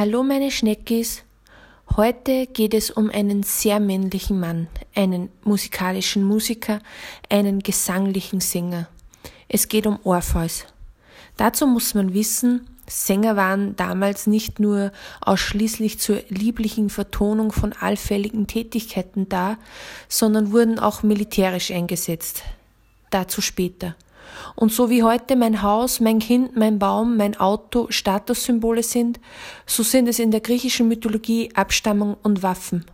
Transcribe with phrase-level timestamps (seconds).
[0.00, 1.24] Hallo meine Schneckis.
[1.94, 6.80] Heute geht es um einen sehr männlichen Mann, einen musikalischen Musiker,
[7.28, 8.88] einen gesanglichen Sänger.
[9.46, 10.64] Es geht um Orpheus.
[11.36, 14.90] Dazu muss man wissen, Sänger waren damals nicht nur
[15.20, 19.58] ausschließlich zur lieblichen Vertonung von allfälligen Tätigkeiten da,
[20.08, 22.42] sondern wurden auch militärisch eingesetzt.
[23.10, 23.96] Dazu später.
[24.54, 29.20] Und so wie heute mein Haus, mein Kind, mein Baum, mein Auto Statussymbole sind,
[29.66, 32.84] so sind es in der griechischen Mythologie Abstammung und Waffen.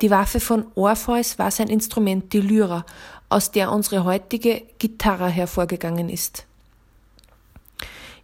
[0.00, 2.86] Die Waffe von Orpheus war sein Instrument, die Lyra,
[3.28, 6.46] aus der unsere heutige Gitarre hervorgegangen ist.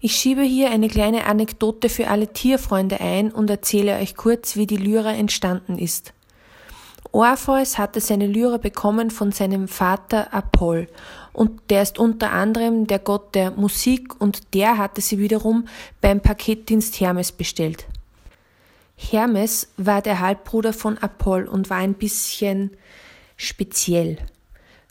[0.01, 4.67] Ich schiebe hier eine kleine Anekdote für alle Tierfreunde ein und erzähle euch kurz, wie
[4.67, 6.13] die Lyra entstanden ist.
[7.13, 10.87] Orpheus hatte seine Lyra bekommen von seinem Vater Apoll
[11.37, 15.69] und der ist unter anderem der Gott der Musik und der hatte sie wiederum
[16.01, 17.85] beim Paketdienst Hermes bestellt.
[18.97, 22.71] Hermes war der Halbbruder von Apoll und war ein bisschen
[23.37, 24.17] speziell.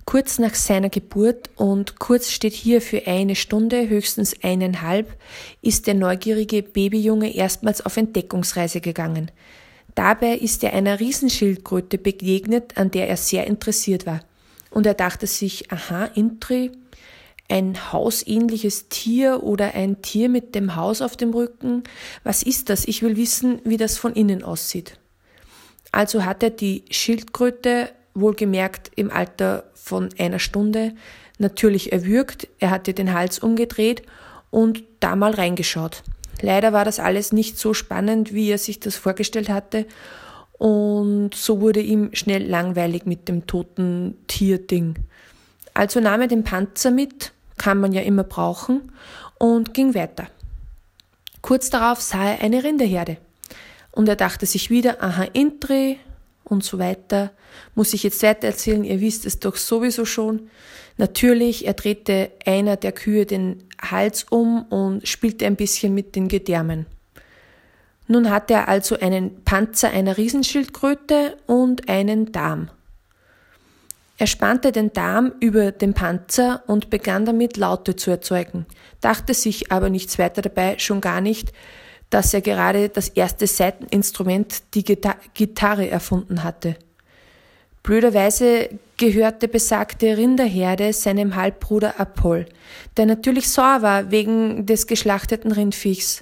[0.06, 5.18] Kurz nach seiner Geburt und kurz steht hier für eine Stunde, höchstens eineinhalb,
[5.64, 9.32] ist der neugierige Babyjunge erstmals auf Entdeckungsreise gegangen.
[9.96, 14.20] Dabei ist er einer Riesenschildkröte begegnet, an der er sehr interessiert war.
[14.76, 16.70] Und er dachte sich, aha, Intri,
[17.48, 21.84] ein hausähnliches Tier oder ein Tier mit dem Haus auf dem Rücken.
[22.26, 22.84] Was ist das?
[22.86, 25.00] Ich will wissen, wie das von innen aussieht.
[25.94, 30.94] Also hat er die Schildkröte, wohlgemerkt im Alter von einer Stunde,
[31.40, 32.50] natürlich erwürgt.
[32.60, 34.02] Er hat ihr den Hals umgedreht
[34.50, 36.04] und da mal reingeschaut.
[36.42, 39.86] Leider war das alles nicht so spannend, wie er sich das vorgestellt hatte.
[40.58, 44.96] Und so wurde ihm schnell langweilig mit dem toten Tierding.
[45.74, 48.92] Also nahm er den Panzer mit, kann man ja immer brauchen,
[49.38, 50.28] und ging weiter.
[51.42, 53.18] Kurz darauf sah er eine Rinderherde.
[53.92, 56.00] Und er dachte sich wieder, aha, Intri
[56.44, 57.32] und so weiter.
[57.76, 58.84] Muss ich jetzt weiter erzählen?
[58.84, 60.50] Ihr wisst es doch sowieso schon.
[60.98, 66.30] Natürlich, er drehte einer der Kühe den Hals um und spielte ein bisschen mit den
[66.30, 66.86] Gedärmen.
[68.08, 72.70] Nun hatte er also einen Panzer einer Riesenschildkröte und einen Darm.
[74.18, 78.66] Er spannte den Darm über den Panzer und begann damit Laute zu erzeugen,
[79.02, 81.52] dachte sich aber nichts weiter dabei, schon gar nicht,
[82.10, 86.78] dass er gerade das erste Saiteninstrument, die Gitarre, erfunden hatte.
[87.84, 92.46] Blöderweise gehörte besagte Rinderherde seinem Halbbruder Apoll,
[92.96, 96.22] der natürlich sauer war wegen des geschlachteten Rindviechs.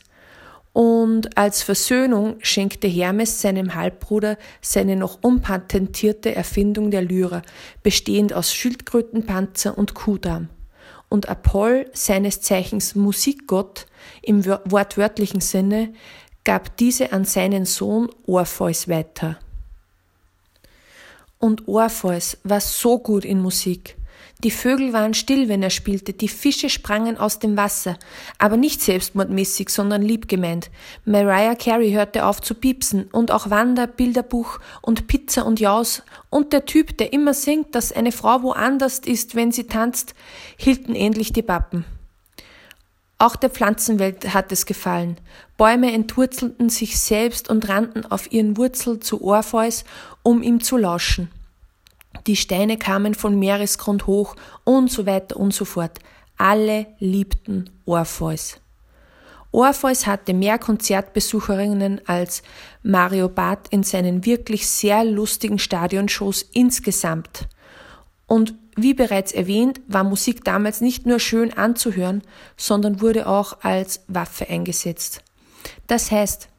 [0.73, 7.43] Und als Versöhnung schenkte Hermes seinem Halbbruder seine noch unpatentierte Erfindung der Lyra,
[7.83, 10.49] bestehend aus Schildkrötenpanzer und Kuhdarm.
[11.09, 13.85] Und Apoll, seines Zeichens Musikgott
[14.23, 15.93] im wortwörtlichen Sinne,
[16.43, 19.37] gab diese an seinen Sohn Orpheus weiter.
[21.37, 23.95] Und Orpheus war so gut in Musik.
[24.43, 27.97] Die Vögel waren still, wenn er spielte, die Fische sprangen aus dem Wasser,
[28.39, 30.69] aber nicht selbstmordmäßig, sondern liebgemeint.
[31.05, 36.51] Mariah Carey hörte auf zu piepsen und auch Wanda, Bilderbuch und Pizza und Jaus und
[36.51, 40.13] der Typ, der immer singt, dass eine Frau woanders ist, wenn sie tanzt,
[40.57, 41.85] hielten endlich die Pappen.
[43.19, 45.17] Auch der Pflanzenwelt hat es gefallen.
[45.55, 49.85] Bäume entwurzelten sich selbst und rannten auf ihren Wurzeln zu Orpheus,
[50.21, 51.29] um ihm zu lauschen.
[52.27, 55.99] Die Steine kamen von Meeresgrund hoch und so weiter und so fort.
[56.37, 58.59] Alle liebten Orpheus.
[59.51, 62.41] Orpheus hatte mehr Konzertbesucherinnen als
[62.81, 67.47] Mario Barth in seinen wirklich sehr lustigen Stadionshows insgesamt.
[68.25, 72.23] Und wie bereits erwähnt, war Musik damals nicht nur schön anzuhören,
[72.57, 75.21] sondern wurde auch als Waffe eingesetzt.
[75.85, 76.49] Das heißt,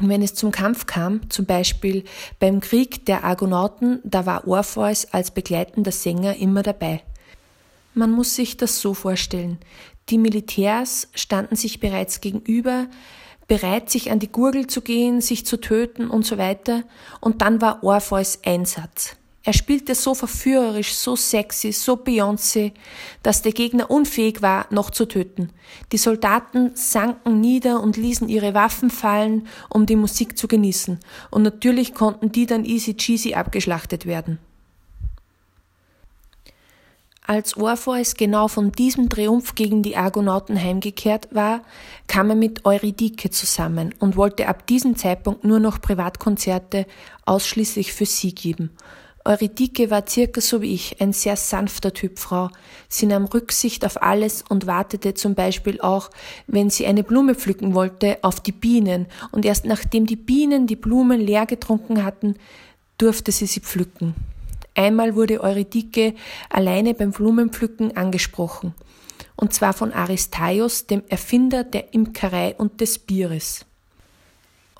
[0.00, 2.04] wenn es zum Kampf kam, zum Beispiel
[2.40, 7.02] beim Krieg der Argonauten, da war Orpheus als begleitender Sänger immer dabei.
[7.94, 9.58] Man muss sich das so vorstellen.
[10.08, 12.88] Die Militärs standen sich bereits gegenüber,
[13.46, 16.82] bereit, sich an die Gurgel zu gehen, sich zu töten und so weiter,
[17.20, 19.16] und dann war Orpheus Einsatz.
[19.46, 22.72] Er spielte so verführerisch, so sexy, so Beyoncé,
[23.22, 25.50] dass der Gegner unfähig war, noch zu töten.
[25.92, 30.98] Die Soldaten sanken nieder und ließen ihre Waffen fallen, um die Musik zu genießen.
[31.30, 34.38] Und natürlich konnten die dann easy cheesy abgeschlachtet werden.
[37.26, 41.62] Als Orpheus genau von diesem Triumph gegen die Argonauten heimgekehrt war,
[42.06, 46.86] kam er mit Eurydike zusammen und wollte ab diesem Zeitpunkt nur noch Privatkonzerte
[47.26, 48.70] ausschließlich für sie geben
[49.26, 52.50] Eurydike war circa so wie ich, ein sehr sanfter Typ Frau.
[52.90, 56.10] Sie nahm Rücksicht auf alles und wartete zum Beispiel auch,
[56.46, 60.76] wenn sie eine Blume pflücken wollte, auf die Bienen, und erst nachdem die Bienen die
[60.76, 62.34] Blumen leer getrunken hatten,
[62.98, 64.14] durfte sie sie pflücken.
[64.74, 66.14] Einmal wurde Eurydike
[66.50, 68.74] alleine beim Blumenpflücken angesprochen,
[69.36, 73.64] und zwar von Aristaios, dem Erfinder der Imkerei und des Bieres.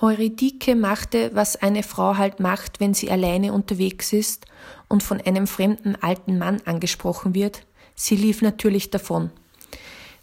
[0.01, 4.45] Eurydike machte, was eine Frau halt macht, wenn sie alleine unterwegs ist
[4.89, 7.65] und von einem fremden alten Mann angesprochen wird.
[7.95, 9.31] Sie lief natürlich davon.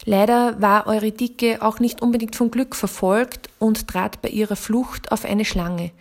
[0.05, 5.25] Leider war Eurydike auch nicht unbedingt vom Glück verfolgt und trat bei ihrer Flucht auf
[5.25, 5.91] eine Schlange,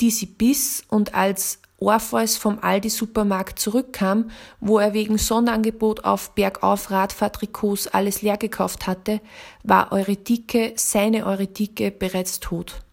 [0.00, 4.30] die sie biss und als Orpheus vom Aldi-Supermarkt zurückkam,
[4.60, 9.20] wo er wegen Sonderangebot auf Bergauf-Radfahrtrikots alles leer gekauft hatte,
[9.62, 12.85] war Eurydike, seine Eurydike, bereits tot.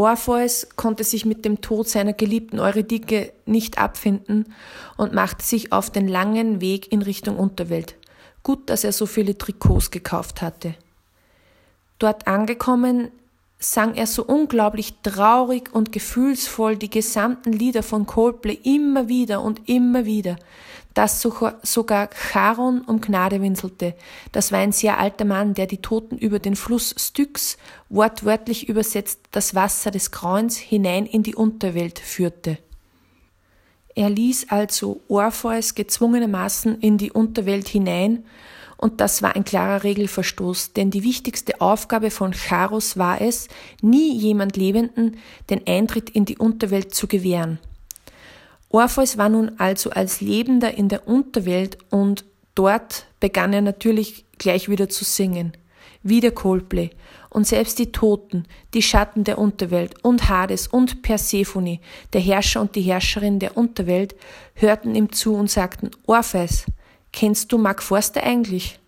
[0.00, 4.54] Orpheus konnte sich mit dem Tod seiner geliebten Eurydike nicht abfinden
[4.96, 7.96] und machte sich auf den langen Weg in Richtung Unterwelt.
[8.42, 10.74] Gut, dass er so viele Trikots gekauft hatte.
[11.98, 13.10] Dort angekommen,
[13.60, 19.68] sang er so unglaublich traurig und gefühlsvoll die gesamten Lieder von Coldplay immer wieder und
[19.68, 20.36] immer wieder,
[20.94, 23.94] dass sogar Charon um Gnade winselte.
[24.32, 27.58] Das war ein sehr alter Mann, der die Toten über den Fluss Styx,
[27.90, 32.58] wortwörtlich übersetzt das Wasser des Grauens, hinein in die Unterwelt führte.
[33.94, 38.24] Er ließ also Orpheus gezwungenermaßen in die Unterwelt hinein,
[38.80, 43.48] und das war ein klarer Regelverstoß, denn die wichtigste Aufgabe von Charos war es,
[43.82, 45.18] nie jemand Lebenden
[45.50, 47.58] den Eintritt in die Unterwelt zu gewähren.
[48.70, 52.24] Orpheus war nun also als Lebender in der Unterwelt und
[52.54, 55.52] dort begann er natürlich gleich wieder zu singen.
[56.02, 56.88] Wieder Coldplay.
[57.28, 61.80] Und selbst die Toten, die Schatten der Unterwelt und Hades und Persephone,
[62.14, 64.16] der Herrscher und die Herrscherin der Unterwelt,
[64.54, 66.64] hörten ihm zu und sagten, Orpheus,
[67.12, 68.78] kennst du Mark Forster eigentlich?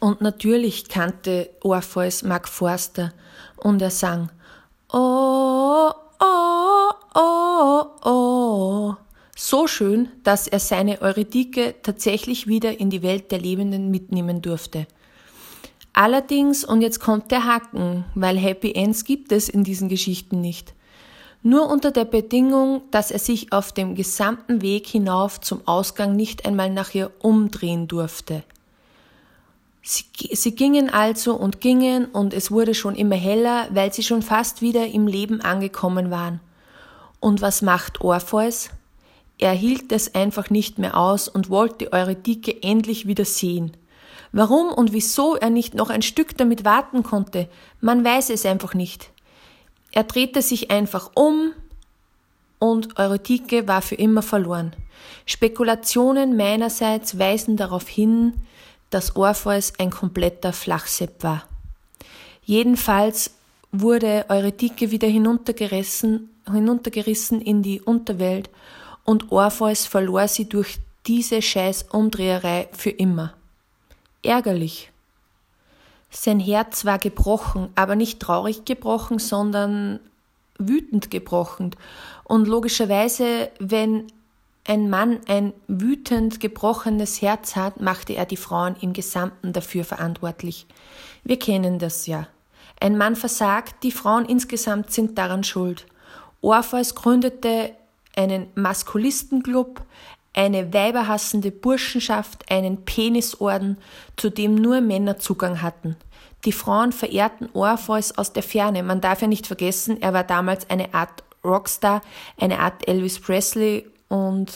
[0.00, 3.12] Und natürlich kannte Orpheus Mark Forster
[3.56, 4.30] und er sang,
[4.92, 8.94] Oh, oh, oh, oh.
[9.36, 14.86] So schön, dass er seine Eurydike tatsächlich wieder in die Welt der Lebenden mitnehmen durfte.
[15.92, 20.74] Allerdings, und jetzt kommt der Haken, weil Happy Ends gibt es in diesen Geschichten nicht.
[21.42, 26.46] Nur unter der Bedingung, dass er sich auf dem gesamten Weg hinauf zum Ausgang nicht
[26.46, 28.42] einmal nach ihr umdrehen durfte.
[29.82, 34.22] Sie, sie, gingen also und gingen und es wurde schon immer heller, weil sie schon
[34.22, 36.40] fast wieder im Leben angekommen waren.
[37.20, 38.70] Und was macht Orpheus?
[39.38, 43.72] Er hielt es einfach nicht mehr aus und wollte Eurydike endlich wieder sehen.
[44.32, 47.48] Warum und wieso er nicht noch ein Stück damit warten konnte,
[47.80, 49.10] man weiß es einfach nicht.
[49.92, 51.52] Er drehte sich einfach um
[52.58, 54.74] und Eurydike war für immer verloren.
[55.26, 58.34] Spekulationen meinerseits weisen darauf hin,
[58.90, 61.46] dass Orpheus ein kompletter Flachsepp war.
[62.44, 63.32] Jedenfalls
[63.70, 68.48] wurde Eurydike wieder hinuntergerissen, hinuntergerissen in die Unterwelt
[69.04, 73.34] und Orpheus verlor sie durch diese scheiß Umdreherei für immer.
[74.22, 74.90] Ärgerlich.
[76.10, 80.00] Sein Herz war gebrochen, aber nicht traurig gebrochen, sondern
[80.58, 81.76] wütend gebrochen.
[82.24, 84.06] Und logischerweise, wenn
[84.66, 90.66] ein Mann ein wütend gebrochenes Herz hat, machte er die Frauen im Gesamten dafür verantwortlich.
[91.24, 92.26] Wir kennen das ja.
[92.80, 95.86] Ein Mann versagt, die Frauen insgesamt sind daran schuld.
[96.40, 97.72] Orpheus gründete
[98.14, 99.82] einen Maskulistenclub,
[100.38, 103.76] eine weiberhassende Burschenschaft, einen Penisorden,
[104.14, 105.96] zu dem nur Männer Zugang hatten.
[106.44, 108.84] Die Frauen verehrten Orpheus aus der Ferne.
[108.84, 112.02] Man darf ja nicht vergessen, er war damals eine Art Rockstar,
[112.38, 114.52] eine Art Elvis Presley und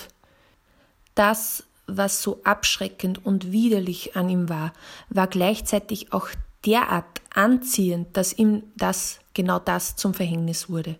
[1.16, 4.72] das, was so abschreckend und widerlich an ihm war,
[5.08, 6.28] war gleichzeitig auch
[6.64, 10.94] derart anziehend, dass ihm das genau das zum Verhängnis wurde.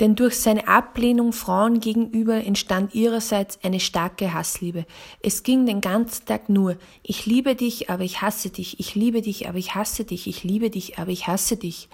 [0.00, 4.86] Denn durch seine Ablehnung Frauen gegenüber entstand ihrerseits eine starke Hassliebe.
[5.22, 9.20] Es ging den ganzen Tag nur, ich liebe dich, aber ich hasse dich, ich liebe
[9.20, 11.88] dich, aber ich hasse dich, ich liebe dich, aber ich hasse dich.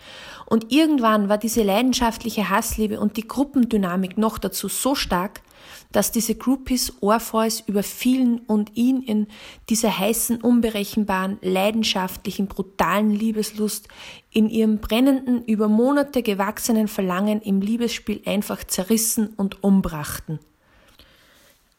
[0.46, 5.42] Und irgendwann war diese leidenschaftliche Hassliebe und die Gruppendynamik noch dazu so stark,
[5.92, 9.26] dass diese Groupies Orpheus überfielen und ihn in
[9.70, 13.88] dieser heißen, unberechenbaren, leidenschaftlichen, brutalen Liebeslust,
[14.30, 20.38] in ihrem brennenden, über Monate gewachsenen Verlangen im Liebesspiel einfach zerrissen und umbrachten.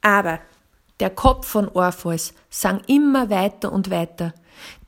[0.02, 0.40] Aber
[1.00, 4.34] der Kopf von Orpheus sang immer weiter und weiter.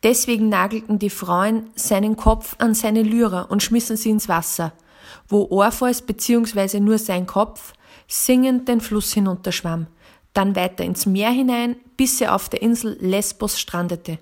[0.04, 4.74] Deswegen nagelten die Frauen seinen Kopf an seine Lyra und schmissen sie ins Wasser,
[5.30, 6.80] wo Orpheus bzw.
[6.80, 7.74] nur sein Kopf
[8.08, 9.88] singend den Fluss hinunterschwamm,
[10.34, 14.20] dann weiter ins Meer hinein, bis er auf der Insel Lesbos strandete.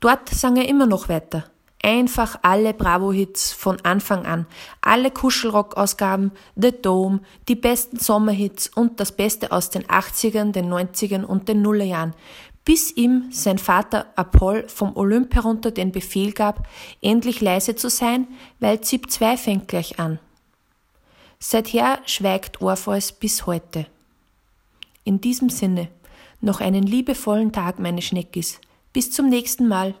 [0.00, 1.44] Dort sang er immer noch weiter.
[1.82, 4.46] Einfach alle Bravo-Hits von Anfang an,
[4.80, 11.24] alle Kuschelrock-Ausgaben, The Dome, die besten Sommerhits und das Beste aus den 80ern, den 90ern
[11.24, 12.14] und den Nullerjahren,
[12.64, 16.66] bis ihm sein Vater Apoll vom Olymp herunter den Befehl gab,
[17.02, 18.28] endlich leise zu sein,
[18.60, 20.18] weil Zip 2 fängt gleich an.
[21.46, 23.84] Seither schweigt Orpheus bis heute.
[25.04, 25.88] In diesem Sinne,
[26.40, 28.62] noch einen liebevollen Tag, meine Schneckis.
[28.94, 29.94] Bis zum nächsten Mal.